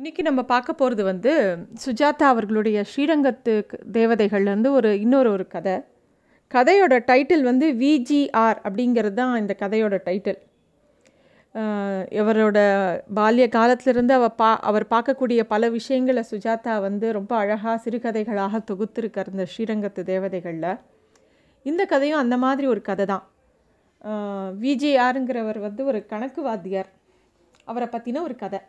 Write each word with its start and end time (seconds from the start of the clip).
இன்றைக்கி 0.00 0.22
நம்ம 0.26 0.42
பார்க்க 0.50 0.72
போகிறது 0.72 1.02
வந்து 1.04 1.32
சுஜாதா 1.84 2.26
அவர்களுடைய 2.32 2.84
ஸ்ரீரங்கத்து 2.90 3.54
தேவதைகள்லேருந்து 3.96 4.70
ஒரு 4.76 4.90
இன்னொரு 5.00 5.28
ஒரு 5.30 5.44
கதை. 5.54 5.74
கதையோட 6.54 6.94
டைட்டில் 7.10 7.44
வந்து 7.48 7.66
விஜிஆர் 7.82 8.58
அப்படிங்கிறது 8.66 9.18
தான் 9.18 9.34
இந்த 9.40 9.56
கதையோட 9.62 9.98
டைட்டில் 10.06 10.40
இவரோட 12.20 12.58
பால்ய 13.18 13.48
காலத்திலிருந்து 13.48 14.14
அவ 14.14 14.30
பா 14.40 14.50
அவர் 14.70 14.86
பார்க்கக்கூடிய 14.94 15.44
பல 15.52 15.70
விஷயங்களை 15.76 16.24
சுஜாதா 16.30 16.78
வந்து 16.86 17.12
ரொம்ப 17.18 17.36
அழகாக 17.42 17.76
சிறுகதைகளாக 17.84 18.62
தொகுத்திருக்கார் 18.72 19.32
இந்த 19.34 19.48
ஸ்ரீரங்கத்து 19.52 20.08
தேவதைகளில். 20.12 20.72
இந்த 21.66 21.84
கதையும் 21.94 22.22
அந்த 22.24 22.38
மாதிரி 22.46 22.68
ஒரு 22.74 22.82
கதை 22.90 23.06
தான். 23.14 23.24
விஜிஆருங்கிறவர் 24.66 25.62
வந்து 25.68 25.84
ஒரு 25.92 26.02
கணக்கு 26.06 26.42
வாத்தியார் 26.42 26.92
அவரை 27.64 27.88
பற்றின 27.96 28.22
ஒரு 28.22 28.36
கதை. 28.36 28.60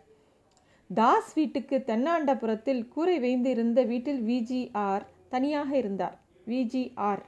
தாஸ் 0.93 1.33
வீட்டுக்கு 1.33 1.83
தென்னாண்டபுரத்தில் 1.83 2.87
கூரை 2.87 3.19
வைந்திருந்த 3.19 3.83
வீட்டில் 3.83 4.21
விஜிஆர் 4.27 5.01
தனியாக 5.29 5.77
இருந்தார். 5.77 6.17
விஜிஆர் 6.47 7.21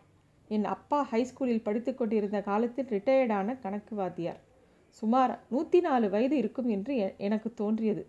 என் 0.48 0.66
அப்பா 0.66 1.08
ஹைஸ்கூலில் 1.12 1.64
படித்து 1.64 1.96
கொண்டிருந்த 1.96 2.42
காலத்தில் 2.42 2.86
ரிட்டையர்டான 2.86 3.60
கணக்கு 3.62 3.96
வாத்தியார் 3.96 4.42
சுமார் 5.00 5.40
நூற்றி 5.50 5.80
நாலு 5.80 6.10
வயது 6.10 6.38
இருக்கும் 6.38 6.70
என்று 6.70 6.96
எ- 6.96 7.16
எனக்கு 7.18 7.54
தோன்றியது. 7.54 8.04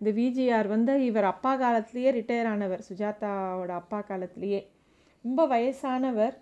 இந்த 0.00 0.20
விஜிஆர் 0.20 0.68
வந்து 0.68 1.04
இவர் 1.04 1.24
அப்பா 1.24 1.56
காலத்திலேயே 1.56 2.10
ரிட்டையர் 2.12 2.46
ஆனவர் 2.46 2.84
சுஜாதாவோட 2.88 3.68
அப்பா 3.80 4.00
காலத்திலேயே. 4.00 4.60
ரொம்ப 5.24 5.46
வயசானவர். 5.46 6.34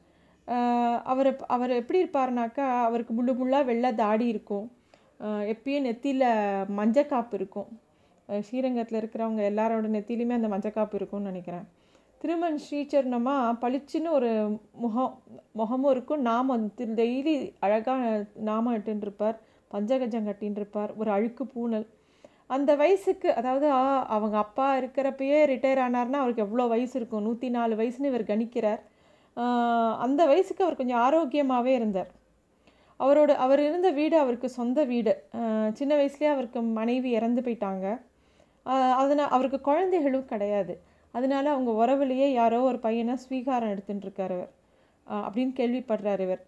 அவர் 1.05 1.37
அவர் 1.47 1.71
எப்படி 1.71 2.05
இருப்பாருனாக்கா 2.05 2.67
அவருக்கு 2.83 3.15
முள்ளு 3.15 3.35
முள்ளாக 3.41 3.65
வெள்ளை 3.65 3.95
தாடி 3.95 4.27
இருக்கும். 4.27 4.67
எப்பயும் 5.53 5.87
நெத்தியில் 5.89 6.27
மஞ்சக்காப்பு 6.79 7.35
இருக்கும். 7.35 7.71
ஸ்ரீரங்கத்தில் 8.47 9.01
இருக்கிறவங்க 9.01 9.43
எல்லாரோட 9.51 9.87
நெத்திலையுமே 9.97 10.35
அந்த 10.39 10.49
மஞ்சக்காப்பு 10.55 10.99
இருக்கும்னு 10.99 11.31
நினைக்கிறேன். 11.31 11.67
திருமண் 12.23 12.59
ஸ்ரீச்சரணமா 12.65 13.35
பளிச்சுன்னு 13.63 14.11
ஒரு 14.19 14.31
முகம் 14.83 15.15
முகமும் 15.61 15.93
இருக்கும். 15.95 16.23
நாமம் 16.31 16.67
டெய்லி 17.01 17.35
அழகாக 17.67 18.03
நாமம் 18.49 18.77
இட்டுன்னு 18.79 19.07
இருப்பார் 19.07 19.39
பஞ்சகஜம் 19.71 20.29
கட்டின்னு 20.29 20.61
இருப்பார் 20.63 20.93
ஒரு 21.01 21.11
அழுக்கு 21.17 21.45
பூனல் 21.55 21.87
அந்த 22.55 22.71
வயசுக்கு 22.81 23.29
அதாவது 23.41 23.67
அவங்க 24.17 24.37
அப்பா 24.45 24.69
இருக்கிறப்பயே 24.81 25.39
ரிட்டையர் 25.53 25.83
ஆனார்னா 25.85 26.21
அவருக்கு 26.23 26.45
எவ்வளோ 26.47 26.65
வயசு 26.73 26.95
இருக்கும்? 27.01 27.25
நூற்றி 27.27 27.49
நாலு 27.57 27.75
வயசுன்னு 27.81 28.11
இவர் 28.13 28.31
கணிக்கிறார். 28.31 28.81
அந்த 30.05 30.21
வயசுக்கு 30.31 30.65
அவர் 30.67 30.79
கொஞ்சம் 30.81 31.03
ஆரோக்கியமாகவே 31.07 31.73
இருந்தார். 31.81 32.11
அவரோட 33.01 33.31
அவர் 33.45 33.61
இருந்த 33.67 33.89
வீடு 33.99 34.17
அவருக்கு 34.23 34.49
சொந்த 34.61 34.81
வீடு. 34.93 35.13
சின்ன 35.79 35.93
வயசுலேயே 36.01 36.33
அவருக்கு 36.35 36.63
மனைவி 36.81 37.11
இறந்து 37.19 37.43
போயிட்டாங்க. 37.47 37.87
அதனால் 38.67 39.33
அவருக்கு 39.35 39.61
குழந்தைகளும் 39.61 40.25
கிடையாது. 40.25 40.75
அதனால 41.15 41.51
அவங்க 41.51 41.71
உறவுலையே 41.83 42.29
யாரோ 42.33 42.63
ஒரு 42.63 42.79
பையனை 42.79 43.15
ஸ்வீகாரம் 43.25 43.73
எடுத்துட்டு 43.75 44.07
இருக்கார் 44.07 44.35
அவர் 44.37 44.51
அப்படின்னு 45.07 45.53
கேள்விப்படுறார் 45.61 46.21
இவர். 46.21 46.43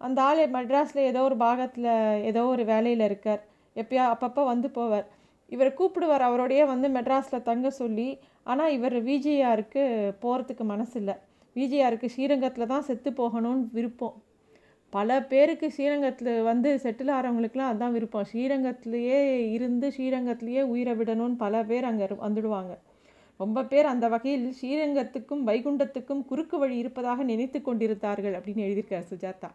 அந்த 0.00 0.22
ஆள் 0.22 0.40
மெட்ராஸில் 0.56 1.08
ஏதோ 1.10 1.20
ஒரு 1.22 1.36
பாகத்தில் 1.36 1.90
ஏதோ 2.30 2.44
ஒரு 2.44 2.64
வேலையில் 2.64 3.00
இருக்கார். 3.00 3.42
எப்பயா 3.76 4.04
அப்பப்போ 4.14 4.44
வந்து 4.44 4.68
போவார். 4.68 5.06
இவர் 5.48 5.76
கூப்பிடுவார். 5.78 6.24
அவரோடையே 6.28 6.64
வந்து 6.66 6.88
மெட்ராஸில் 6.88 7.46
தங்க 7.50 7.70
சொல்லி 7.70 8.18
ஆனால் 8.42 8.72
இவர் 8.72 8.96
விஜிஆருக்கு 9.02 9.82
போகிறதுக்கு 10.22 10.64
மனசில்லை. 10.74 11.14
இல்லை 11.56 12.08
ஸ்ரீரங்கத்தில் 12.08 12.66
தான் 12.66 12.82
செத்து 12.82 13.10
போகணும்னு 13.10 13.64
விருப்பம். 13.72 14.22
பல 14.92 15.10
பேருக்கு 15.22 15.66
ஸ்ரீரங்கத்தில் 15.72 16.32
வந்து 16.42 16.70
செட்டில் 16.82 17.12
ஆகிறவங்களுக்குலாம் 17.16 17.72
அதான் 17.72 17.94
விருப்பம். 17.96 18.26
ஸ்ரீரங்கத்திலேயே 18.32 19.18
இருந்து 19.56 19.86
ஸ்ரீரங்கத்திலேயே 19.88 20.62
உயிரை 20.62 20.94
விடணும்னு 20.94 21.36
பல 21.36 21.62
பேர் 21.64 21.84
அங்கே 21.84 22.08
வந்துடுவாங்க. 22.26 22.72
ரொம்ப 23.40 23.64
பேர் 23.64 23.86
அந்த 23.86 24.06
வகையில் 24.08 24.46
ஸ்ரீரங்கத்துக்கும் 24.58 25.42
வைகுண்டத்துக்கும் 25.46 26.22
குறுக்கு 26.24 26.58
வழி 26.58 26.76
இருப்பதாக 26.76 27.22
நினைத்து 27.22 27.58
கொண்டிருந்தார்கள் 27.62 28.36
அப்படின்னு 28.38 28.66
எழுதியிருக்கார் 28.66 29.10
சுஜாதா. 29.12 29.50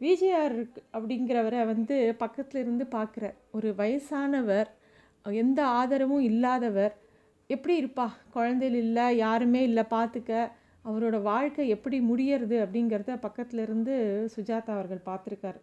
விஜிஆர் 0.00 0.56
அப்படிங்கிறவரை 0.92 1.62
வந்து 1.66 1.96
பக்கத்தில் 2.18 2.60
இருந்து 2.60 2.84
பார்க்குறார் 2.96 3.36
ஒரு 3.50 3.74
வயசானவர் 3.78 4.68
எந்த 5.26 5.60
ஆதரவும் 5.78 6.26
இல்லாதவர் 6.30 6.94
எப்படி 7.50 7.74
இருப்பா? 7.82 8.06
குழந்தைகள் 8.30 8.78
இல்லை 8.78 9.06
யாருமே 9.16 9.62
இல்லை 9.62 9.84
பார்த்துக்க 9.90 10.32
அவரோட 10.84 11.16
வாழ்க்கை 11.30 11.64
எப்படி 11.74 11.96
முடியறது 12.10 12.56
அப்படிங்கிறத 12.64 13.16
பக்கத்தில் 13.24 13.62
இருந்து 13.64 13.94
சுஜாதா 14.34 14.70
அவர்கள் 14.76 15.08
பார்த்துருக்கார். 15.08 15.58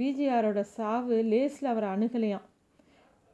விஜிஆரோட 0.00 0.60
சாவு 0.76 1.16
லேஸில் 1.32 1.72
அவரை 1.72 1.88
அணுகலையாம். 1.96 2.46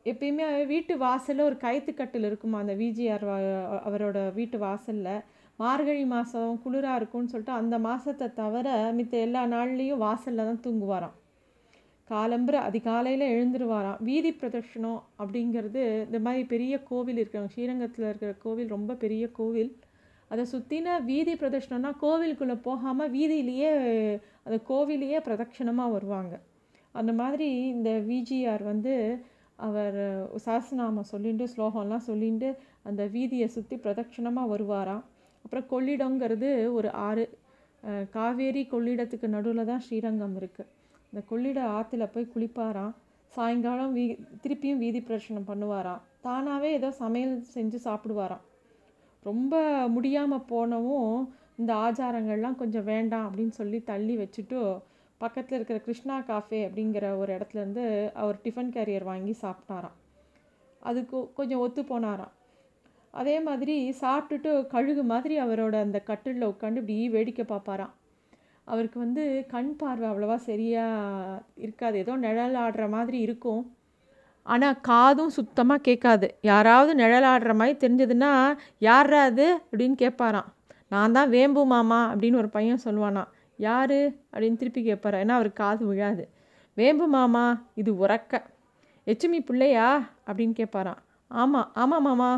எப்பயுமே 0.06 0.45
வீட்டு 0.73 0.93
வாசலில் 1.05 1.47
ஒரு 1.49 1.56
கயிற்றுக்கட்டில் 1.65 2.27
இருக்குமா 2.28 2.59
அந்த 2.62 2.75
விஜிஆர் 2.83 3.25
அவரோட 3.89 4.19
வீட்டு 4.39 4.56
வாசலில்? 4.67 5.15
மார்கழி 5.59 6.05
மாதம் 6.12 6.61
குளிராக 6.65 6.99
இருக்கும்னு 7.00 7.33
சொல்லிட்டு 7.33 7.59
அந்த 7.61 7.77
மாதத்தை 7.87 8.27
தவிர 8.41 8.69
மித்த 8.99 9.15
எல்லா 9.27 9.43
நாள்லேயும் 9.55 10.03
வாசலில் 10.06 10.49
தான் 10.49 10.62
தூங்குவாராம். 10.67 11.17
காலம்புற 12.11 12.56
அதிகாலையில் 12.69 13.25
எழுந்துருவாராம். 13.34 14.00
வீதி 14.09 14.31
பிரதர்ஷனம் 14.41 15.00
அப்படிங்கிறது 15.23 15.83
இந்த 16.06 16.19
மாதிரி 16.27 16.43
பெரிய 16.55 16.75
கோவில் 16.91 17.21
இருக்கிறவங்க 17.21 17.55
ஸ்ரீரங்கத்தில் 17.55 18.09
இருக்கிற 18.11 18.33
கோவில் 18.44 18.75
ரொம்ப 18.77 18.97
பெரிய 19.05 19.25
கோவில். 19.39 19.73
அதை 20.32 20.44
சுற்றின 20.53 20.97
வீதி 21.10 21.32
பிரதட்சணம்னா 21.41 21.91
கோவிலுக்குள்ளே 22.03 22.56
போகாமல் 22.69 23.12
வீதியிலேயே 23.16 23.70
அந்த 24.47 24.56
கோவிலையே 24.70 25.19
பிரதட்சணமாக 25.26 25.94
வருவாங்க. 25.97 26.34
அந்த 27.00 27.12
மாதிரி 27.20 27.48
இந்த 27.75 27.91
விஜிஆர் 28.10 28.65
வந்து 28.72 28.94
அவர் 29.69 29.98
சாசனாமம் 30.44 31.10
சொல்லிட்டு 31.12 31.44
ஸ்லோகம்லாம் 31.54 32.06
சொல்லிட்டு 32.10 32.48
அந்த 32.88 33.03
வீதியை 33.16 33.48
சுற்றி 33.56 33.76
பிரதட்சணமாக 33.84 34.50
வருவாராம். 34.53 35.03
அப்புறம் 35.44 35.66
கொள்ளிடங்கிறது 35.72 36.50
ஒரு 36.78 36.88
ஆறு 37.09 37.25
காவேரி 38.16 38.62
கொள்ளிடத்துக்கு 38.72 39.28
நடுவில் 39.34 39.69
தான் 39.70 39.84
ஸ்ரீரங்கம் 39.87 40.37
இருக்குது 40.41 40.70
இந்த 41.10 41.20
கொள்ளிட 41.31 41.60
ஆற்றுல 41.76 42.04
போய் 42.14 42.32
குளிப்பாராம். 42.34 42.93
சாயங்காலம் 43.32 43.93
வீ 43.97 44.04
திருப்பியும் 44.43 44.82
வீதி 44.84 45.00
பிரதட்சணம் 45.06 45.49
பண்ணுவாராம். 45.50 46.03
தானாகவே 46.26 46.70
ஏதோ 46.78 46.91
சமையல் 47.03 47.37
செஞ்சு 47.54 47.78
சாப்பிடுவாராம். 47.87 48.43
ரொம்ப 49.22 49.55
முடியாமல் 49.88 50.47
போனவும் 50.49 51.15
இந்த 51.56 51.72
ஆச்சாரங்கள்லாம் 51.75 52.56
கொஞ்சம் 52.56 52.84
வேண்டாம் 52.84 53.27
அப்படின்னு 53.28 53.55
சொல்லி 53.60 53.78
தள்ளி 53.83 54.15
வச்சுட்டு 54.16 54.60
பக்கத்தில் 55.19 55.56
இருக்கிற 55.59 55.78
கிருஷ்ணா 55.78 56.19
காஃபே 56.21 56.60
அப்படிங்கிற 56.69 57.16
ஒரு 57.16 57.31
இடத்துலேருந்து 57.37 57.84
அவர் 58.12 58.38
டிஃபன் 58.44 58.72
கேரியர் 58.77 59.11
வாங்கி 59.11 59.34
சாப்பிட்டாராம். 59.43 59.97
அதுக்கு 60.82 61.19
கொஞ்சம் 61.34 61.59
ஒத்து 61.59 61.82
போனாராம். 61.82 62.32
அதே 63.15 63.41
மாதிரி 63.41 63.77
சாப்பிட்டுட்டு 64.00 64.66
கழுகு 64.66 65.03
மாதிரி 65.03 65.34
அவரோட 65.41 65.75
அந்த 65.81 65.99
கட்டிலில் 66.00 66.50
உட்காந்து 66.53 66.81
இப்படி 66.82 66.97
வேடிக்கை 67.09 67.44
பார்ப்பாராம். 67.49 67.93
அவருக்கு 68.66 68.99
வந்து 68.99 69.22
கண் 69.49 69.77
பார்வை 69.77 70.06
அவ்வளோவா 70.11 70.34
சரியாக 70.34 71.43
இருக்காது. 71.56 71.97
ஏதோ 71.99 72.16
நிழல் 72.16 72.55
ஆடுற 72.55 72.88
மாதிரி 72.88 73.19
இருக்கும். 73.19 73.62
ஆனால் 74.42 74.80
காதும் 74.80 75.28
சுத்தமாக 75.28 75.80
கேட்காது. 75.80 76.38
யாராவது 76.42 77.04
நிழலாடுற 77.04 77.54
மாதிரி 77.54 77.75
தெரிஞ்சதுன்னா 77.82 78.56
யாரா 78.78 79.22
அது? 79.22 79.60
அப்படின்னு 79.72 79.94
கேட்பாராம். 79.98 80.50
நான் 80.88 81.12
தான் 81.12 81.28
வேம்பு 81.28 81.64
மாமா 81.64 82.14
அப்படின்னு 82.14 82.36
ஒரு 82.36 82.48
பையன் 82.48 82.81
சொல்லுவானா 82.84 83.25
யார்? 83.56 83.98
அப்படின்னு 84.32 84.56
திருப்பி 84.56 84.92
கேட்பாரா 84.92 85.19
ஏன்னா 85.25 85.28
அவருக்கு 85.28 85.62
காது 85.64 85.86
விழாது 85.86 86.25
வேம்பு 86.76 87.06
மாமா 87.06 87.44
இது 87.75 87.92
உறக்க. 87.92 88.42
எச்சுமி 89.06 89.41
பிள்ளையா? 89.44 89.88
அப்படின்னு 90.26 90.54
கேட்பாராம். 90.60 91.00
ஆமாம் 91.28 91.70
ஆமாம் 91.75 92.02
மாமா. 92.02 92.31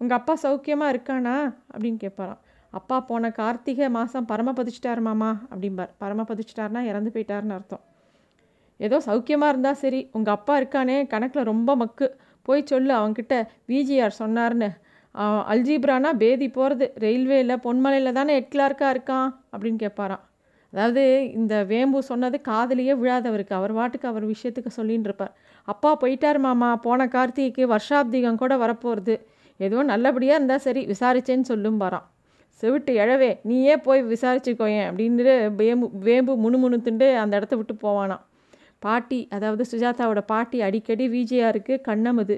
உங்கள் 0.00 0.18
அப்பா 0.18 0.34
சௌக்கியமாக 0.42 0.92
இருக்கானா? 0.94 1.36
அப்படின்னு 1.74 1.98
கேட்பாராம். 2.04 2.38
அப்பா 2.70 3.00
போன 3.00 3.30
கார்த்திகை 3.30 3.88
மாதம் 3.90 4.26
பரமபதிச்சிட்டார் 4.28 5.00
மாமா 5.00 5.30
அப்படிம்பார். 5.50 5.92
பரமபதிச்சிட்டார்னா 6.00 6.80
இறந்து 6.82 7.10
போயிட்டாருன்னு 7.14 7.56
அர்த்தம். 7.58 7.80
ஏதோ 8.80 8.96
சௌக்கியமாக 9.08 9.52
இருந்தால் 9.52 9.80
சரி. 9.82 10.00
உங்கள் 10.16 10.34
அப்பா 10.38 10.54
இருக்கானே 10.60 10.96
கணக்கில் 11.12 11.48
ரொம்ப 11.52 11.70
மக்கு. 11.82 12.06
போய் 12.48 12.68
சொல்லு 12.70 12.92
அவன்கிட்ட 13.00 13.34
விஜிஆர் 13.72 14.20
சொன்னார்னு 14.22 14.68
அவன் 15.14 15.44
அல்ஜீப்ரானா 15.52 16.10
பேதி 16.22 16.46
போகிறது 16.48 16.86
ரயில்வேயில் 17.04 17.62
பொன்மலையில் 17.64 18.16
தானே 18.18 18.32
எட்லாருக்கா 18.40 18.88
இருக்கான்? 18.94 19.28
அப்படின்னு 19.52 19.78
கேட்பாராம் 19.84 20.24
அதாவது 20.72 21.02
இந்த 21.38 21.54
வேம்பு 21.64 21.98
சொன்னது 22.02 22.36
காதலியே 22.48 22.94
விழாதவருக்கு 23.02 23.54
அவர் 23.58 23.72
வாட்டுக்கு 23.72 24.08
அவர் 24.10 24.24
விஷயத்துக்கு 24.32 24.70
சொல்லின்னு 24.78 25.08
இருப்பார். 25.08 25.32
அப்பா 25.68 25.90
போயிட்டார் 26.02 26.40
மாமா 26.46 26.68
போன 26.86 27.06
கார்த்திகைக்கு 27.14 27.64
வருஷாப்திகம் 27.74 28.40
கூட 28.42 28.54
வரப்போகிறது 28.56 29.14
ஏதோ 29.60 29.82
நல்லபடியாக 29.92 30.38
இருந்தால் 30.38 30.64
சரி 30.66 30.82
விசாரிச்சேன்னு 30.86 31.50
சொல்லும் 31.52 31.80
பாராம் 31.82 32.06
செவிட்டு 32.62 32.92
எழவே 33.02 33.30
நீயே 33.42 33.74
போய் 33.76 34.02
விசாரிச்சுக்கோயேன் 34.12 34.86
அப்படின்ட்டு 34.90 35.34
வேம்பு 35.60 35.86
வேம்பு 36.06 36.32
முணுமுணுத்துண்டு 36.44 37.08
அந்த 37.22 37.32
இடத்த 37.36 37.56
விட்டு 37.56 37.74
போவானான் 37.82 38.22
பாட்டி 38.86 39.20
அதாவது 39.36 39.62
சுஜாதாவோட 39.72 40.20
பாட்டி 40.32 40.58
அடிக்கடி 40.66 41.06
விஜயாருக்கு 41.16 41.74
கண்ணமுது. 41.88 42.36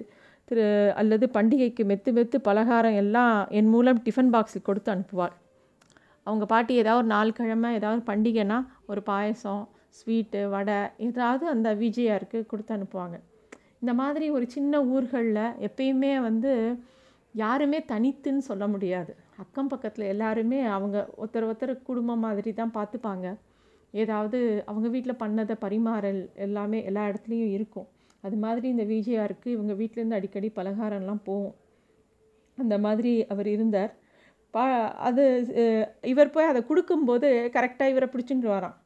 திரு 0.49 0.67
அல்லது 1.01 1.25
பண்டிகைக்கு 1.37 1.83
மெத்து 1.91 2.11
மெத்து 2.19 2.37
பலகாரம் 2.47 2.97
எல்லாம் 3.03 3.35
என் 3.59 3.71
மூலம் 3.73 3.99
டிஃபன் 4.07 4.31
பாக்ஸில் 4.35 4.67
கொடுத்து 4.69 4.91
அனுப்புவாள். 4.95 5.35
அவங்க 6.27 6.45
பாட்டி 6.53 6.73
ஏதாவது 6.83 7.01
ஒரு 7.03 7.11
நாள் 7.15 7.37
கிழமை 7.39 7.71
ஏதாவது 7.79 8.01
பண்டிகைனா 8.11 8.59
ஒரு 8.91 9.01
பாயசம் 9.11 9.63
ஸ்வீட்டு 9.99 10.41
வடை 10.55 10.79
ஏதாவது 11.09 11.45
அந்த 11.55 11.69
விஜயாருக்கு 11.83 12.39
கொடுத்து 12.51 12.73
அனுப்புவாங்க. 12.77 13.17
இந்த 13.83 13.93
மாதிரி 14.01 14.27
ஒரு 14.37 14.47
சின்ன 14.55 14.81
ஊர்களில் 14.95 15.45
எப்பயுமே 15.69 16.13
வந்து 16.29 16.53
யாருமே 17.35 17.79
தனித்துன்னு 17.93 18.43
சொல்ல 18.51 18.65
முடியாது. 18.75 19.13
அக்கம் 19.43 19.71
பக்கத்தில் 19.73 20.11
எல்லாருமே 20.15 20.61
அவங்க 20.77 20.97
ஒருத்தர் 21.21 21.49
ஒருத்தர் 21.49 21.73
குடும்பம் 21.89 22.25
மாதிரி 22.27 22.53
தான் 22.61 22.77
பார்த்துப்பாங்க. 22.79 23.27
ஏதாவது 23.91 24.63
அவங்க 24.67 24.89
வீட்டில் 24.89 25.21
பண்ணதை 25.21 25.55
பரிமாறல் 25.61 26.21
எல்லாமே 26.35 26.85
எல்லா 26.85 27.07
இடத்துலையும் 27.09 27.53
இருக்கும். 27.57 27.89
அது 28.21 28.37
மாதிரி 28.37 28.69
இந்த 28.69 28.85
விஜயாருக்கு 28.85 29.47
இவங்க 29.47 29.73
வீட்டிலேருந்து 29.73 30.19
அடிக்கடி 30.19 30.53
பலகாரம்லாம் 30.57 31.25
போகும். 31.25 31.55
அந்த 32.59 32.79
மாதிரி 32.79 33.27
அவர் 33.27 33.47
இருந்தார். 33.47 33.93
பா 34.51 34.65
அது 35.09 35.25
இவர் 36.03 36.31
போய் 36.31 36.51
அதை 36.53 36.61
கொடுக்கும்போது 36.67 37.51
கரெக்டாக 37.55 37.93
இவரை 37.95 38.09
பிடிச்சிட்டு 38.13 38.49
வரான். 38.57 38.77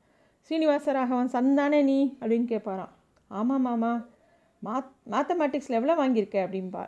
ஸ்ரீனிவாச 0.40 0.92
ராகவன் 0.92 1.34
சந்தானே 1.36 1.80
நீ? 1.84 1.98
அப்படின்னு 2.20 2.46
கேட்பாரான் 2.54 2.92
ஆமாம் 3.30 3.62
மாமா. 3.62 3.92
மாத் 4.64 4.90
மேத்தமேட்டிக்ஸில் 5.10 5.78
எவ்வளோ 5.78 5.94
வாங்கியிருக்க? 6.00 6.36
அப்படின்பா 6.46 6.82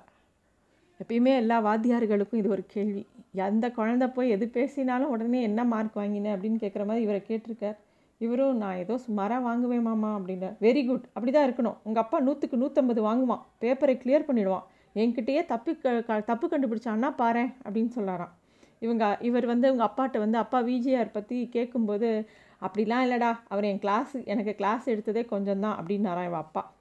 எப்பயுமே 1.01 1.33
எல்லா 1.37 1.57
வாத்தியார்களுக்கும் 1.65 2.41
இது 2.41 2.49
ஒரு 2.49 2.65
கேள்வி. 2.67 3.07
எந்த 3.33 3.69
குழந்த 3.69 4.05
போய் 4.13 4.31
எது 4.31 4.49
பேசினாலும் 4.49 5.09
உடனே 5.09 5.43
என்ன 5.43 5.65
மார்க் 5.65 5.97
வாங்கினேன் 6.01 6.35
அப்படின்னு 6.37 6.59
கேட்குற 6.65 6.85
மாதிரி 6.87 7.05
இவரை 7.07 7.23
கேட்டிருக்கார். 7.29 7.79
இவரும் 8.25 8.57
நான் 8.57 8.77
ஏதோ 8.77 8.99
சுமாராக 8.99 9.43
வாங்குவேன் 9.43 9.83
மாமா 9.83 10.19
அப்படின்னு 10.19 10.57
வெரி 10.61 10.87
குட் 10.87 11.05
அப்படி 11.07 11.31
தான் 11.31 11.53
இருக்கணும். 11.53 11.77
உங்கள் 11.83 12.03
அப்பா 12.03 12.21
நூற்றுக்கு 12.21 12.57
நூற்றம்பது 12.57 13.01
வாங்குவான். 13.01 13.41
பேப்பரை 13.61 13.97
கிளியர் 13.99 14.25
பண்ணிடுவான். 14.29 14.63
என்கிட்டயே 14.95 15.47
தப்பு 15.47 15.77
க 15.77 16.01
க- 16.01 16.21
தப்பு 16.21 16.47
கண்டுபிடிச்சான்னா 16.47 17.15
பாரு 17.17 17.41
அப்படின்னு 17.41 17.91
சொல்லாராம். 17.97 18.33
இவங்க 18.79 19.19
இவர் 19.21 19.47
வந்து 19.47 19.73
உங்கள் 19.73 19.87
அப்பாட்ட 19.87 20.19
வந்து 20.19 20.39
அப்பா 20.39 20.63
விஜிஆர் 20.63 21.11
பற்றி 21.13 21.49
கேட்கும்போது 21.49 22.29
அப்படிலாம் 22.61 23.05
இல்லைடா. 23.05 23.39
அவர் 23.49 23.65
என் 23.65 23.79
கிளாஸ் 23.79 24.17
எனக்கு 24.25 24.55
கிளாஸ் 24.55 24.91
எடுத்ததே 24.91 25.25
கொஞ்சம் 25.25 25.61
தான் 25.61 25.85
அப்படின்னாராம் 25.85 26.27
இவன் 26.27 26.33
அப்பா. 26.33 26.73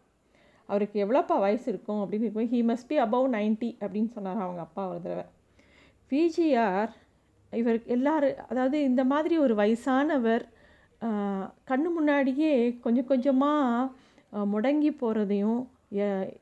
அவருக்கு 0.65 1.05
எவ்வளோப்பா 1.05 1.39
வயசு 1.39 1.71
இருக்கும்? 1.71 2.11
அப்படின்னு 2.11 2.21
இருக்கும் 2.21 2.51
ஹீ 2.51 2.71
மஸ்ட் 2.71 2.87
பி 2.87 2.99
அபவ் 2.99 3.27
90 3.29 3.77
அப்படின்னு 3.79 4.07
சொன்னார் 4.07 4.39
அவங்க 4.39 4.61
அப்பா 4.61 4.87
ஒரு 4.87 5.01
தடவை. 5.01 5.23
விஜிஆர் 6.09 6.89
இவர் 7.51 7.85
எல்லாரும் 7.85 8.33
அதாவது 8.49 8.83
இந்த 8.83 9.03
மாதிரி 9.03 9.37
ஒரு 9.37 9.55
வயசானவர் 9.55 10.45
கண்ணு 11.67 11.91
முன்னாடியே 11.94 12.77
கொஞ்சம் 12.81 13.05
கொஞ்சமாக 13.05 13.91
முடங்கி 14.31 14.89
போகிறதையும் 14.89 15.65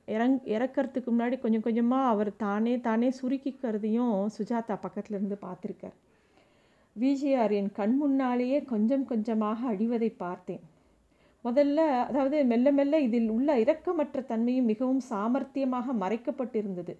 இறங் 0.05 0.39
இறக்கறதுக்கு 0.45 1.09
முன்னாடி 1.11 1.39
கொஞ்சம் 1.39 1.61
கொஞ்சமாக 1.61 2.07
அவர் 2.07 2.35
தானே 2.35 2.79
தானே 2.79 3.09
சுருக்கிக்கிறதையும் 3.21 4.27
சுஜாதா 4.37 4.77
பக்கத்தில் 4.81 5.17
இருந்து 5.17 5.37
பார்த்துருக்கார். 5.41 5.97
விஜிஆர் 6.95 7.51
என் 7.51 7.71
கண் 7.71 7.95
முன்னாலேயே 7.95 8.63
கொஞ்சம் 8.63 9.05
கொஞ்சமாக 9.05 9.71
அழிவதை 9.71 10.13
பார்த்தேன். 10.17 10.59
முதல்ல 11.43 11.75
அதாவது 12.09 12.45
மெல்ல 12.45 12.71
மெல்ல 12.71 12.99
இதில் 12.99 13.29
உள்ள 13.29 13.57
இரக்கமற்ற 13.57 14.25
தன்மையும் 14.25 14.65
மிகவும் 14.65 15.01
சாமர்த்தியமாக 15.09 15.87
மறைக்கப்பட்டிருந்தது 15.99 16.95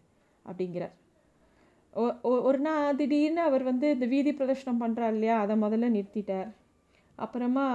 அப்படிங்கிறார். 0.46 0.96
ஒ- 1.94 2.20
ஒ- 2.22 2.42
ஒரு 2.42 2.60
நாள் 2.60 2.96
திடீர்னு 2.96 3.42
அவர் 3.42 3.64
வந்து 3.64 3.92
இந்த 3.92 4.06
வீதி 4.06 4.32
பிரதர்ஷனம் 4.32 4.82
பண்ணுறார் 4.82 5.12
இல்லையா 5.12 5.40
அதை 5.40 5.62
முதல்ல 5.62 5.90
நிறுத்திட்டார். 5.98 6.52
அப்புறமா 7.24 7.66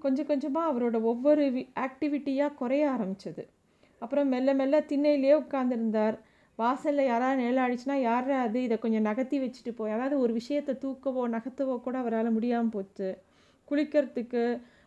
கொஞ்சம் 0.00 0.26
கொஞ்சமாக 0.26 0.70
அவரோட 0.72 0.96
ஒவ்வொரு 1.02 1.44
ஆக்டிவிட்டியாக 1.84 2.54
குறைய 2.54 2.84
ஆரம்பிச்சது. 2.94 3.42
அப்புறம் 4.02 4.28
மெல்ல 4.28 4.54
மெல்ல 4.54 4.80
திண்ணையிலேயே 4.90 5.34
உட்காந்துருந்தார் 5.42 6.16
வாசலில் 6.58 7.10
யாராவது 7.10 7.40
நிழலாடிச்சுன்னா 7.42 7.96
யாரா 8.00 8.36
அது? 8.40 8.58
இதை 8.62 8.76
கொஞ்சம் 8.78 9.02
நகர்த்தி 9.02 9.38
வச்சுட்டு 9.38 9.72
போய். 9.74 9.90
அதாவது 9.90 10.16
ஒரு 10.20 10.32
விஷயத்தை 10.32 10.74
தூக்கவோ 10.84 11.22
நகர்த்தவோ 11.36 11.74
கூட 11.80 11.96
அவரால் 11.98 12.30
முடியாமல் 12.30 12.70
போச்சு. 12.70 13.08
குளிக்கிறதுக்கு 13.68 14.44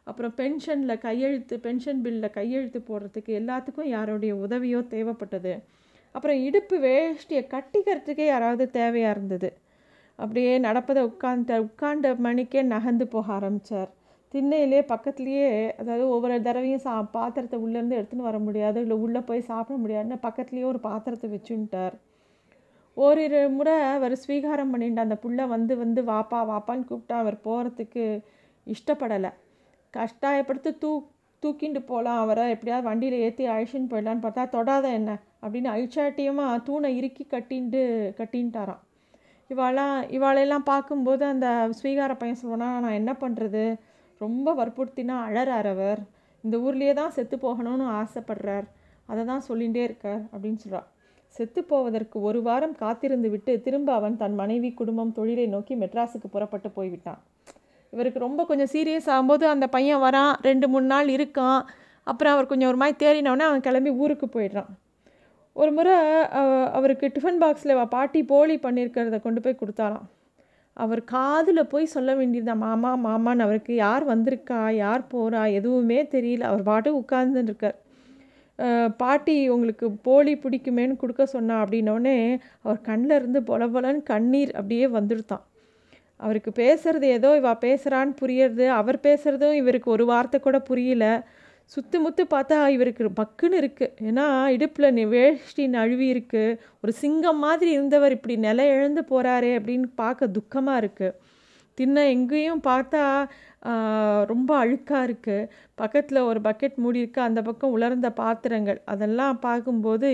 அப்புறம் 0.07 0.33
பென்ஷனில் 0.37 1.01
கையெழுத்து 1.01 1.55
பென்ஷன் 1.59 2.01
பில்லில் 2.05 2.35
கையெழுத்து 2.37 2.79
போடுறதுக்கு 2.79 3.31
எல்லாத்துக்கும் 3.41 3.91
யாருடைய 3.95 4.33
உதவியோ 4.35 4.79
தேவைப்பட்டது. 4.93 5.53
அப்புறம் 6.15 6.39
இடுப்பு 6.47 6.77
வேஷ்டியை 6.79 7.43
கட்டிக்கிறதுக்கே 7.53 8.25
யாராவது 8.25 8.65
தேவையாக 8.79 9.15
இருந்தது. 9.15 9.49
அப்படியே 10.19 10.53
நடப்பதை 10.59 11.01
உட்கார்ந்த 11.03 11.61
உட்கார்ந்த 11.61 12.07
மணிக்கே 12.19 12.61
நகர்ந்து 12.73 13.05
போக 13.07 13.27
ஆரம்பித்தார் 13.33 13.91
திண்ணையிலே 14.33 14.79
பக்கத்துலேயே 14.91 15.47
அதாவது 15.81 16.03
ஒவ்வொரு 16.15 16.35
தடவையும் 16.47 16.83
சா 16.83 16.93
பாத்திரத்தை 17.15 17.57
உள்ளேருந்து 17.65 17.97
எடுத்துன்னு 17.99 18.27
வர 18.27 18.37
முடியாது 18.39 18.79
இல்லை 18.85 18.97
உள்ளே 19.05 19.21
போய் 19.29 19.47
சாப்பிட 19.49 19.75
முடியாதுன்னு 19.83 20.17
பக்கத்துலேயே 20.27 20.65
ஒரு 20.71 20.79
பாத்திரத்தை 20.79 21.27
வச்சுன்ட்டார். 21.35 21.95
ஓரிரு 22.97 23.41
முறை 23.57 23.75
அவர் 23.95 24.13
ஸ்வீகாரம் 24.23 24.71
பண்ணிட்டு 24.73 25.05
அந்த 25.05 25.17
புள்ள 25.23 25.47
வந்து 25.47 25.73
வந்து 25.77 26.01
வாப்பா 26.11 26.39
வாப்பான்னு 26.51 26.87
கூப்பிட்டா 26.89 27.15
அவர் 27.23 27.37
போகிறதுக்கு 27.47 28.03
இஷ்டப்படலை. 28.67 29.31
கஷ்டாயப்படுத்து 29.93 30.71
தூ 30.83 30.91
தூக்கிண்டு 31.43 31.81
போகலாம் 31.89 32.21
அவரை 32.23 32.45
எப்படியாவது 32.53 32.87
வண்டியில் 32.89 33.21
ஏற்றி 33.25 33.43
அழிச்சின்னு 33.53 33.91
போயிடலான்னு 33.91 34.25
பார்த்தா 34.25 34.43
தொடாத 34.55 34.85
என்ன? 34.99 35.11
அப்படின்னு 35.43 35.69
அழிச்சாட்டியமாக 35.75 36.63
தூணை 36.67 36.89
இறுக்கி 36.97 37.25
கட்டின்ட்டு 37.25 37.81
கட்டின்ட்டாராம். 38.19 38.81
இவாளாம் 39.49 39.99
இவாளெல்லாம் 40.17 40.65
பார்க்கும்போது 40.71 41.23
அந்த 41.25 41.47
ஸ்வீகார 41.77 42.13
பையன் 42.17 42.41
சொல்லுவானா 42.41 42.67
நான் 42.85 42.99
என்ன 43.01 43.11
பண்ணுறது 43.21 43.63
ரொம்ப 44.23 44.53
வற்புறுத்தினா 44.59 45.17
அழறார் 45.27 45.69
அவர். 45.73 46.01
இந்த 46.43 46.55
ஊர்லேயே 46.65 46.93
தான் 47.01 47.13
செத்து 47.17 47.35
போகணும்னு 47.45 47.85
ஆசைப்படுறார். 48.01 48.67
அதை 49.11 49.21
தான் 49.31 49.45
சொல்லிகிட்டே 49.49 49.83
இருக்கார் 49.89 50.23
அப்படின்னு 50.33 50.61
சொல்கிறார் 50.63 50.87
செத்து 51.35 51.61
போவதற்கு 51.71 52.17
ஒரு 52.27 52.39
வாரம் 52.47 52.75
காத்திருந்து 52.81 53.27
விட்டு 53.33 53.53
திரும்ப 53.65 53.89
அவன் 53.99 54.15
தன் 54.21 54.37
மனைவி 54.41 54.69
குடும்பம் 54.79 55.15
தொழிலை 55.17 55.45
நோக்கி 55.55 55.73
மெட்ராஸுக்கு 55.81 56.27
புறப்பட்டு 56.35 56.69
போய்விட்டான் 56.77 57.19
இவருக்கு 57.93 58.19
ரொம்ப 58.25 58.41
கொஞ்சம் 58.49 58.71
சீரியஸ் 58.73 59.09
ஆகும்போது 59.13 59.45
அந்த 59.53 59.65
பையன் 59.75 60.01
வரான். 60.05 60.33
ரெண்டு 60.47 60.65
மூணு 60.71 60.87
நாள் 60.93 61.09
இருக்கான். 61.17 61.61
அப்புறம் 62.11 62.33
அவர் 62.35 62.49
கொஞ்சம் 62.51 62.69
ஒரு 62.71 62.79
மாதிரி 62.81 62.97
தேறினவுடனே 63.03 63.45
அவன் 63.49 63.65
கிளம்பி 63.67 63.91
ஊருக்கு 64.03 64.27
போயிடுறான். 64.35 64.69
ஒரு 65.61 65.71
முறை 65.77 65.95
அவருக்கு 66.77 67.05
டிஃபன் 67.15 67.41
பாக்ஸில் 67.43 67.73
பாட்டி 67.95 68.21
போலி 68.31 68.55
பண்ணியிருக்கிறத 68.65 69.19
கொண்டு 69.25 69.41
போய் 69.45 69.59
கொடுத்தாராம். 69.61 70.07
அவர் 70.79 71.01
காதில் 71.13 71.69
போய் 71.71 71.93
சொல்ல 71.95 72.11
வேண்டியதுதான். 72.15 72.63
மாமா 72.65 72.91
மாமான்னு 73.05 73.45
அவருக்கு 73.47 73.73
யார் 73.75 74.03
வந்திருக்கா? 74.13 74.61
யார் 74.83 75.03
போகிறா 75.13 75.41
எதுவுமே 75.59 75.99
தெரியல. 76.15 76.43
அவர் 76.51 76.63
பாட்டு 76.71 76.91
உட்கார்ந்துன்னு 77.01 77.51
இருக்கார் 77.51 77.77
பாட்டி 79.01 79.35
உங்களுக்கு 79.49 79.85
போலி 80.07 80.33
பிடிக்குமேன்னு 80.43 80.95
கொடுக்க 81.01 81.23
சொன்னா 81.35 81.55
அப்படின்னோடனே 81.63 82.15
அவர் 82.63 82.79
கண்ணில் 82.81 83.15
இருந்து 83.19 83.39
பொல 83.49 83.67
பொலன்னு 83.75 84.01
கண்ணீர் 84.03 84.51
அப்படியே 84.51 84.87
வந்துடுத்தான் 84.97 85.43
அவருக்கு 86.19 86.51
பேசுகிறது 86.61 87.07
ஏதோ 87.17 87.29
இவா 87.41 87.53
பேசுகிறான்னு 87.65 88.13
புரியறது 88.21 88.65
அவர் 88.79 88.97
பேசுகிறதும் 89.07 89.59
இவருக்கு 89.61 89.89
ஒரு 89.95 90.05
வார்த்தை 90.05 90.39
கூட 90.39 90.57
புரியல. 90.69 91.05
சுத்து 91.73 91.97
முத்து 92.03 92.23
பார்த்தா 92.33 92.55
இவருக்கு 92.75 93.09
பக்குன்னு 93.19 93.57
இருக்குது 93.61 94.05
ஏன்னா 94.09 94.25
இடுப்பில் 94.55 94.95
நி 94.97 95.03
வேஷ்டி 95.15 95.63
நழுவி 95.75 96.07
இருக்கு. 96.13 96.43
ஒரு 96.83 96.91
சிங்கம் 97.01 97.41
மாதிரி 97.45 97.69
இருந்தவர் 97.77 98.15
இப்படி 98.15 98.35
நிலை 98.45 98.65
இழந்து 98.75 99.01
போகிறாரே 99.11 99.51
அப்படின்னு 99.57 99.87
பார்க்க 100.01 100.35
துக்கமாக 100.37 100.81
இருக்குது 100.83 101.17
தின்ன 101.77 102.05
எங்கேயும் 102.13 102.63
பார்த்தா 102.69 103.03
ரொம்ப 104.31 104.49
அழுக்காக 104.63 105.05
இருக்குது 105.07 105.49
பக்கத்தில் 105.81 106.19
ஒரு 106.29 106.39
பக்கெட் 106.47 106.79
மூடி 106.83 106.99
இருக்கு. 107.03 107.21
அந்த 107.27 107.39
பக்கம் 107.49 107.75
உலர்ந்த 107.77 108.09
பாத்திரங்கள். 108.21 108.79
அதெல்லாம் 108.93 109.37
பார்க்கும்போது 109.47 110.09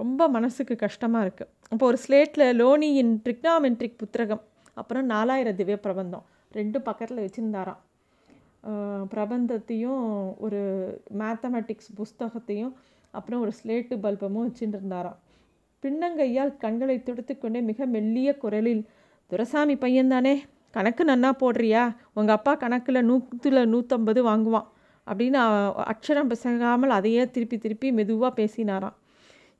ரொம்ப 0.00 0.28
மனசுக்கு 0.36 0.76
கஷ்டமாக 0.84 1.24
இருக்குது 1.26 1.52
அப்போ 1.72 1.84
ஒரு 1.90 2.00
ஸ்லேட்டில் 2.04 2.46
லோனியின் 2.60 3.12
ட்ரிக்னாமெட்ரிக் 3.24 4.00
புத்தகம். 4.02 4.42
அப்புறம் 4.82 5.06
நாலாயிரம் 5.14 5.58
திவ்ய 5.60 5.78
பிரபந்தம். 5.86 6.24
ரெண்டும் 6.58 6.86
பக்கத்தில் 6.88 7.24
வச்சுருந்தாராம். 7.24 7.80
பிரபந்தத்தையும் 9.12 10.02
ஒரு 10.38 10.60
மேத்தமெட்டிக்ஸ் 11.18 11.90
புஸ்தகத்தையும் 11.96 12.72
அப்புறம் 13.10 13.40
ஒரு 13.40 13.52
ஸ்லேட்டு 13.62 13.96
பல்பமும் 14.00 14.46
வச்சுட்டு 14.48 14.78
இருந்தாராம் 14.78 15.18
பின்னங்கையால் 15.82 16.56
கண்களை 16.56 16.96
துடுத்துக்கொண்டே 16.98 17.62
மிக 17.62 17.86
மெல்லிய 17.86 18.36
குரலில் 18.36 18.88
துரசாமி 19.30 19.74
பையன்தானே 19.74 20.34
கணக்கு 20.70 21.04
நன்னா 21.04 21.30
போடுறியா? 21.40 21.96
உங்கள் 22.14 22.34
அப்பா 22.34 22.54
கணக்கில் 22.54 23.06
நூற்றுல 23.10 23.60
நூற்றம்பது 23.72 24.20
வாங்குவான் 24.22 24.68
அப்படின்னு 25.06 25.38
அக்ஷரம் 25.92 26.26
பிசகாமல் 26.26 26.90
அதையே 26.90 27.30
திருப்பி 27.30 27.58
திருப்பி 27.58 27.92
மெதுவாக 27.92 28.32
பேசினாராம். 28.42 28.96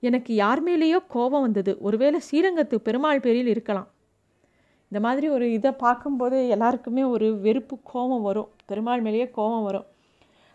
எனக்கு 0.01 0.35
யார் 0.35 0.65
மேலேயோ 0.65 0.99
கோபம் 1.09 1.41
வந்தது. 1.41 1.73
ஒருவேளை 1.81 2.21
ஸ்ரீரங்கத்து 2.31 2.75
பெருமாள் 2.75 3.21
பேரில் 3.21 3.47
இருக்கலாம். 3.47 3.89
இந்த 4.93 5.01
மாதிரி 5.07 5.27
ஒரு 5.29 5.47
இதை 5.53 5.73
பார்க்கும்போது 5.85 6.37
எல்லாருக்குமே 6.49 7.03
ஒரு 7.15 7.27
வெறுப்பு 7.41 7.77
கோபம் 7.93 8.23
வரும். 8.23 8.51
பெருமாள் 8.67 9.03
மேலேயே 9.03 9.27
கோபம் 9.31 9.63
வரும். 9.63 9.87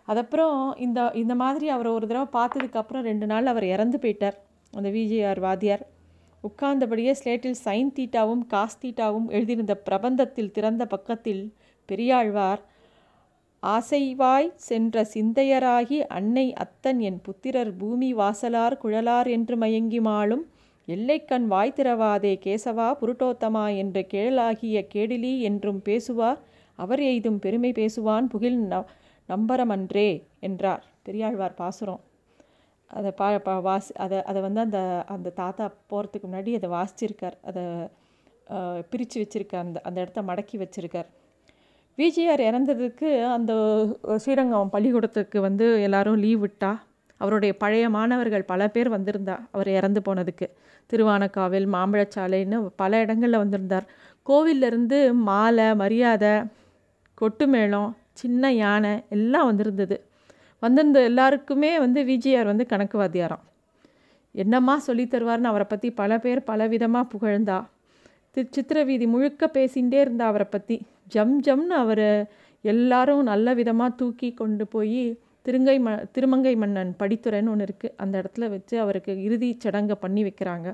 அதப்புறம் 0.08 0.56
இந்த 0.76 1.00
இந்த 1.14 1.34
மாதிரி 1.34 1.66
அவரை 1.68 1.90
ஒரு 1.92 2.06
தடவை 2.06 2.28
பார்த்ததுக்கப்புறம் 2.38 3.04
ரெண்டு 3.04 3.26
நாள் 3.26 3.46
அவர் 3.46 3.66
இறந்து 3.66 3.98
போயிட்டார் 3.98 4.38
அந்த 4.72 4.88
விஜிஆர் 4.90 5.40
வாத்தியார். 5.40 5.84
உட்கார்ந்தபடியே 6.44 7.12
ஸ்லேட்டில் 7.20 7.58
சைன் 7.64 7.92
தீட்டாவும் 7.96 8.44
காஸ் 8.46 8.80
தீட்டாவும் 8.82 9.28
எழுதியிருந்த 9.28 9.74
பிரபந்தத்தில் 9.88 10.50
திறந்த 10.50 10.84
பக்கத்தில் 10.86 11.44
பெரியாழ்வார் 11.88 12.62
ஆசைவாய் 13.62 14.48
சென்ற 14.56 15.04
சிந்தையராகி 15.14 15.98
அன்னை 16.08 16.46
அத்தன் 16.64 16.98
என் 16.98 17.20
புத்திரர் 17.22 17.72
பூமி 17.76 18.10
வாசலார் 18.14 18.76
குழலார் 18.82 19.26
என்று 19.26 19.56
மயங்கி 19.56 20.00
மாளும் 20.00 20.44
எல்லைக்கண் 20.88 21.46
வாய் 21.46 21.76
திறவாதே 21.76 22.32
கேசவா 22.44 22.88
புருட்டோத்தமா 23.00 23.62
என்ற 23.82 23.98
கேளாகிய 24.12 24.78
கேடிலி 24.94 25.32
என்றும் 25.48 25.80
பேசுவார். 25.82 26.40
அவர் 26.78 27.02
எய்தும் 27.02 27.38
பெருமை 27.38 27.70
பேசுவான் 27.72 28.26
புகில் 28.32 28.58
ந 28.72 28.82
நம்பரமன்றே 29.28 30.08
என்றார். 30.40 30.82
பெரியாழ்வார் 31.02 31.58
பாசுரம். 31.60 32.02
அதை 32.90 33.10
பா 33.20 33.28
பா 33.46 33.54
வாசி 33.66 33.92
அதை 34.04 34.18
அதை 34.30 34.40
வந்து 34.46 34.60
அந்த 34.66 34.80
அந்த 35.14 35.32
தாத்தா 35.40 35.66
போகிறதுக்கு 35.90 36.26
முன்னாடி 36.28 36.52
அதை 36.58 36.68
வாசிச்சிருக்கார். 36.76 37.36
அதை 37.48 37.62
பிரித்து 38.90 39.16
வச்சுருக்கார் 39.22 39.66
அந்த 39.66 39.78
அந்த 39.88 39.98
இடத்த 40.04 40.22
மடக்கி 40.30 40.56
வச்சுருக்கார். 40.62 41.08
விஜிஆர் 41.98 42.42
இறந்ததுக்கு 42.48 43.08
அந்த 43.36 43.52
ஸ்ரீரங்கம் 44.22 44.72
பள்ளிக்கூடத்துக்கு 44.74 45.40
வந்து 45.48 45.66
எல்லாரும் 45.88 46.20
லீவ் 46.24 46.42
விட்டா 46.44 46.72
அவருடைய 47.20 47.52
பழைய 47.56 47.84
மாணவர்கள் 47.90 48.48
பல 48.52 48.68
பேர் 48.68 48.88
வந்திருந்தா 48.88 49.36
அவர் 49.52 49.68
இறந்து 49.68 50.00
போனதுக்கு. 50.06 50.46
திருவானக்காவில் 50.90 51.66
மாம்பழச்சாலைன்னு 51.74 52.58
பல 52.76 53.00
இடங்களில் 53.00 53.42
வந்திருந்தார். 53.42 53.86
கோவிலிருந்து 54.26 54.98
மாலை 55.28 55.68
மரியாதை 55.74 56.34
கொட்டு 57.14 57.46
மேளம் 57.46 57.90
சின்ன 58.12 58.52
யானை 58.52 58.92
எல்லாம் 59.08 59.46
வந்திருந்தது. 59.46 59.96
வந்திருந்த 60.62 60.98
எல்லாருக்குமே 61.02 61.70
வந்து 61.78 62.00
விஜிஆர் 62.04 62.50
வந்து 62.52 62.64
கணக்கு 62.66 62.96
வாத்தியாராம். 62.98 63.44
என்னம்மா 64.34 64.74
சொல்லி 64.78 65.04
தருவார்னு 65.04 65.50
அவரை 65.50 65.66
பற்றி 65.68 65.88
பல 66.00 66.18
பேர் 66.18 66.40
பலவிதமாக 66.46 67.10
புகழ்ந்தா. 67.12 67.58
திரு 68.36 68.48
சித்திர 68.50 68.78
வீதி 68.84 69.06
முழுக்க 69.06 69.46
பேசிகிட்டே 69.54 69.98
இருந்தா 70.04 70.24
அவரை 70.26 70.46
பற்றி 70.50 70.76
ஜம் 71.08 71.36
ஜம்னு 71.46 71.74
அவரை 71.82 72.08
எல்லாரும் 72.64 73.22
நல்ல 73.22 73.54
விதமாக 73.54 73.96
தூக்கி 73.96 74.28
கொண்டு 74.34 74.64
போய் 74.66 75.04
திருங்கை 75.46 75.76
ம 75.80 76.10
திருமங்கை 76.10 76.56
மன்னன் 76.56 76.96
படித்துறைன்னு 76.98 77.52
ஒன்று 77.52 77.66
இருக்குது 77.66 77.94
அந்த 77.96 78.22
இடத்துல 78.22 78.48
வச்சு 78.48 78.80
அவருக்கு 78.80 79.22
இறுதி 79.22 79.56
சடங்கை 79.62 79.96
பண்ணி 80.00 80.22
வைக்கிறாங்க. 80.24 80.68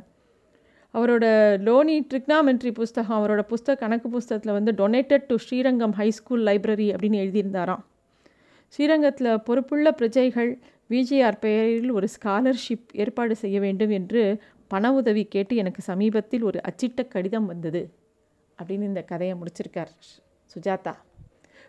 அவரோட 0.95 1.25
லோனி 1.67 2.07
ட்ரிக்னாமெண்ட்ரி 2.11 2.71
புஸ்தகம் 2.71 3.19
அவரோட 3.21 3.43
புஸ்தக 3.53 3.77
கணக்கு 3.77 4.09
புஸ்தகத்தில் 4.09 4.53
வந்து 4.53 4.73
donated 4.73 5.27
to 5.27 5.37
Srirangam 5.37 5.93
high school 5.93 6.45
library 6.49 6.89
அப்படின்னு 6.95 7.21
எழுதியிருந்தாராம். 7.25 7.83
ஸ்ரீரங்கத்தில் 8.69 9.43
பொறுப்புள்ள 9.43 9.91
பிரஜைகள் 9.91 10.51
விஜிஆர் 10.91 11.39
பெயரில் 11.41 11.91
ஒரு 11.91 12.09
ஸ்காலர்ஷிப் 12.17 12.89
ஏற்பாடு 12.93 13.37
செய்ய 13.37 13.61
வேண்டும் 13.61 13.91
என்று 13.91 14.23
பண 14.69 14.93
உதவி 14.93 15.25
கேட்டு 15.25 15.57
எனக்கு 15.57 15.83
சமீபத்தில் 15.83 16.43
ஒரு 16.43 16.61
அச்சிட்ட 16.69 17.09
கடிதம் 17.09 17.47
வந்தது 17.47 17.83
அப்படின்னு 18.59 18.91
இந்த 18.93 19.03
கதையை 19.03 19.35
முடிச்சிருக்கார் 19.35 19.93
சுஜாதா. 20.55 20.95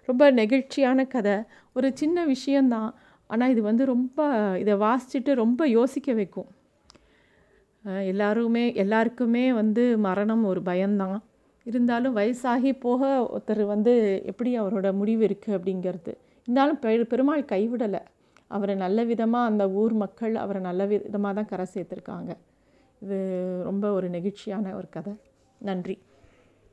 ரொம்ப 0.10 0.24
நெகிழ்ச்சியான 0.39 1.08
கதை. 1.08 1.36
ஒரு 1.77 1.88
சின்ன 2.01 2.25
விஷயந்தான் 2.34 2.89
ஆனால் 3.29 3.51
இது 3.53 3.62
வந்து 3.70 3.84
ரொம்ப 3.86 4.20
இதை 4.62 4.74
வாசிச்சுட்டு 4.86 5.34
ரொம்ப 5.43 5.67
யோசிக்க 5.77 6.13
வைக்கும். 6.13 6.50
எல்லாருமே 8.12 8.63
எல்லாருக்குமே 8.84 9.46
வந்து 9.60 9.84
மரணம் 10.08 10.43
ஒரு 10.51 10.62
பயம்தான். 10.72 11.20
இருந்தாலும் 11.65 12.17
வயசாகி 12.17 12.72
போக 12.86 13.01
ஒருத்தர் 13.34 13.63
வந்து 13.74 13.93
எப்படி 14.31 14.51
அவரோட 14.62 14.88
முடிவு 15.00 15.24
இருக்குது 15.29 15.58
அப்படிங்கிறது. 15.58 16.13
இருந்தாலும் 16.48 16.79
பெ 16.84 16.91
பெருமாள் 17.12 17.43
கைவிடலை. 17.53 18.01
அவரை 18.55 18.75
நல்ல 18.86 19.03
விதமாக 19.12 19.50
அந்த 19.51 19.63
ஊர் 19.81 19.93
மக்கள் 20.03 20.34
அவரை 20.43 20.62
நல்ல 20.70 20.86
விதமாக 20.93 21.34
தான் 21.38 21.50
கரை 21.51 21.65
சேர்த்துருக்காங்க. 21.74 22.31
இது 23.03 23.17
ரொம்ப 23.70 23.86
ஒரு 23.98 24.08
நெகிழ்ச்சியான 24.15 24.74
ஒரு 24.79 24.89
கதை. 24.96 25.13
நன்றி. 25.62 25.96